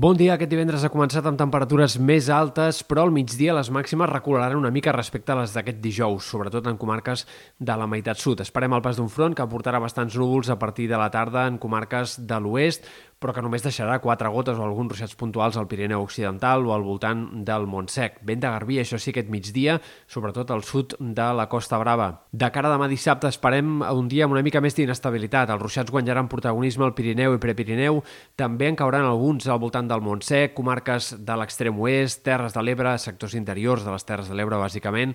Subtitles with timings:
[0.00, 0.32] Bon dia.
[0.32, 4.70] Aquest divendres ha començat amb temperatures més altes, però al migdia les màximes recularan una
[4.72, 7.26] mica respecte a les d'aquest dijous, sobretot en comarques
[7.58, 8.40] de la meitat sud.
[8.40, 11.58] Esperem el pas d'un front que portarà bastants núvols a partir de la tarda en
[11.60, 12.88] comarques de l'oest,
[13.20, 16.84] però que només deixarà quatre gotes o alguns ruixats puntuals al Pirineu Occidental o al
[16.86, 18.16] voltant del Montsec.
[18.26, 19.76] Vent de Garbí, això sí, aquest migdia,
[20.08, 22.08] sobretot al sud de la Costa Brava.
[22.32, 25.52] De cara a demà dissabte esperem un dia amb una mica més d'inestabilitat.
[25.52, 28.00] Els ruixats guanyaran protagonisme al Pirineu i Prepirineu,
[28.40, 32.96] també en cauran alguns al voltant del Montsec, comarques de l'extrem oest, Terres de l'Ebre,
[32.98, 35.12] sectors interiors de les Terres de l'Ebre, bàsicament,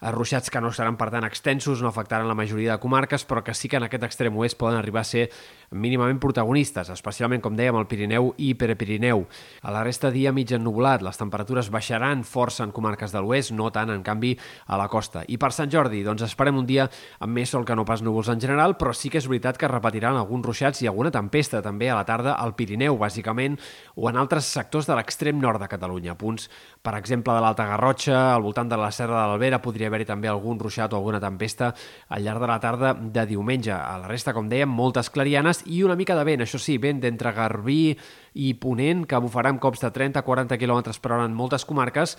[0.00, 3.54] ruixats que no seran, per tant, extensos, no afectaran la majoria de comarques, però que
[3.54, 5.30] sí que en aquest extrem oest poden arribar a ser
[5.70, 9.24] mínimament protagonistes, especialment, com dèiem, al Pirineu i Perepirineu.
[9.66, 13.70] A la resta dia mig ennubulat, les temperatures baixaran força en comarques de l'oest, no
[13.74, 14.36] tant, en canvi,
[14.66, 15.24] a la costa.
[15.26, 16.86] I per Sant Jordi, doncs esperem un dia
[17.18, 19.70] amb més sol que no pas núvols en general, però sí que és veritat que
[19.70, 23.58] repetiran alguns ruixats i alguna tempesta també a la tarda al Pirineu, bàsicament,
[23.96, 26.14] o en altres sectors de l'extrem nord de Catalunya.
[26.14, 26.50] Punts,
[26.82, 30.28] per exemple, de l'Alta Garrotxa, al voltant de la Serra de l'Albera, podria haver-hi també
[30.30, 31.72] algun ruixat o alguna tempesta
[32.08, 33.72] al llarg de la tarda de diumenge.
[33.72, 37.00] A la resta, com dèiem, moltes clarianes i una mica de vent, això sí, vent
[37.02, 37.96] d'entre Garbí
[38.36, 42.16] i Ponent, que bufarà amb cops de 30-40 km per hora en moltes comarques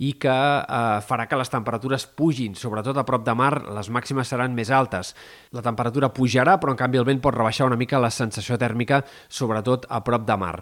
[0.00, 4.30] i que eh, farà que les temperatures pugin, sobretot a prop de mar, les màximes
[4.32, 5.12] seran més altes.
[5.52, 9.02] La temperatura pujarà, però en canvi el vent pot rebaixar una mica la sensació tèrmica,
[9.28, 10.54] sobretot a prop de mar.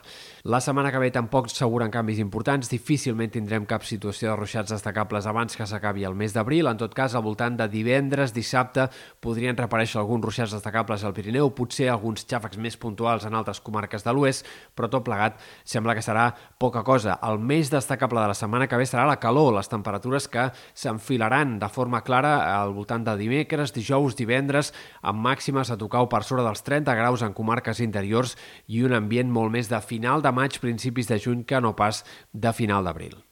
[0.43, 5.31] La setmana que ve tampoc s'asseguren canvis importants, difícilment tindrem cap situació de ruixats destacables
[5.31, 6.67] abans que s'acabi el mes d'abril.
[6.67, 8.89] En tot cas, al voltant de divendres, dissabte,
[9.23, 14.03] podrien reaparèixer alguns ruixats destacables al Pirineu, potser alguns xàfecs més puntuals en altres comarques
[14.03, 17.17] de l'oest, però tot plegat sembla que serà poca cosa.
[17.25, 21.59] El més destacable de la setmana que ve serà la calor, les temperatures que s'enfilaran
[21.63, 26.47] de forma clara al voltant de dimecres, dijous, divendres, amb màximes a tocar per sobre
[26.47, 30.61] dels 30 graus en comarques interiors i un ambient molt més de final de maig,
[30.61, 33.28] principis de juny, que no pas de final d'abril.